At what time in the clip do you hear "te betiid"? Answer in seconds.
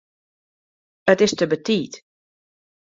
1.37-1.93